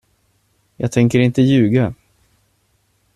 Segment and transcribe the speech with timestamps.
[0.77, 1.93] Jag tänker inte ljuga.